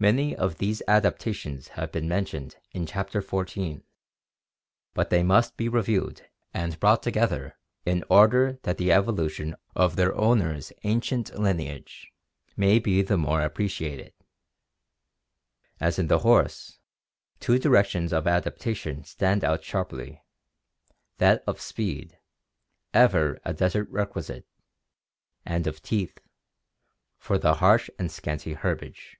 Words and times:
Many 0.00 0.36
of 0.36 0.58
these 0.58 0.80
adaptations 0.86 1.70
have 1.70 1.90
been 1.90 2.06
mentioned 2.06 2.54
in 2.70 2.86
Chapter 2.86 3.20
XXIV, 3.20 3.82
but 4.94 5.10
they 5.10 5.24
must 5.24 5.56
be 5.56 5.68
reviewed 5.68 6.28
and 6.54 6.78
brought 6.78 7.02
together 7.02 7.58
in 7.84 8.04
order 8.08 8.60
that 8.62 8.78
the 8.78 8.92
evolution 8.92 9.56
of 9.74 9.96
their 9.96 10.14
owner's 10.14 10.72
ancient 10.84 11.36
lineage 11.36 12.12
may 12.56 12.78
be 12.78 13.02
the 13.02 13.16
more 13.16 13.40
appre 13.40 13.64
ciated. 13.64 14.12
As 15.80 15.98
in 15.98 16.06
the 16.06 16.20
horse, 16.20 16.78
two 17.40 17.58
directions 17.58 18.12
of 18.12 18.28
adaptation 18.28 19.02
stand 19.02 19.42
out 19.42 19.64
sharply— 19.64 20.22
that 21.18 21.42
of 21.44 21.60
speed, 21.60 22.20
ever 22.94 23.40
a 23.44 23.52
desert 23.52 23.90
requisite, 23.90 24.46
and 25.44 25.66
of 25.66 25.82
teeth, 25.82 26.20
for 27.18 27.36
the 27.36 27.54
harsh 27.54 27.90
and 27.98 28.12
scanty 28.12 28.52
herbage. 28.52 29.16